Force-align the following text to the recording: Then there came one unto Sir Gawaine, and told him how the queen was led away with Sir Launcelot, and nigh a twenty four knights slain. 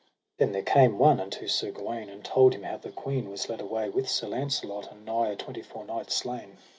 Then 0.39 0.51
there 0.51 0.63
came 0.63 0.97
one 0.97 1.19
unto 1.19 1.47
Sir 1.47 1.69
Gawaine, 1.69 2.09
and 2.09 2.25
told 2.25 2.55
him 2.55 2.63
how 2.63 2.77
the 2.77 2.89
queen 2.89 3.29
was 3.29 3.47
led 3.49 3.61
away 3.61 3.89
with 3.89 4.09
Sir 4.09 4.29
Launcelot, 4.29 4.91
and 4.91 5.05
nigh 5.05 5.27
a 5.27 5.35
twenty 5.35 5.61
four 5.61 5.85
knights 5.85 6.15
slain. 6.15 6.57